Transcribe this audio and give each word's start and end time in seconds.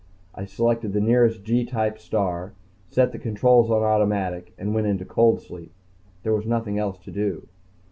I 0.33 0.45
selected 0.45 0.93
the 0.93 0.99
nearest 0.99 1.43
G 1.43 1.63
type 1.63 1.99
star, 1.99 2.53
set 2.89 3.11
the 3.11 3.19
controls 3.19 3.69
on 3.69 3.83
automatic, 3.83 4.51
and 4.57 4.73
went 4.73 4.87
into 4.87 5.05
cold 5.05 5.43
sleep. 5.43 5.73
There 6.23 6.33
was 6.33 6.47
nothing 6.47 6.79
else 6.79 6.97
to 7.03 7.11
do. 7.11 7.47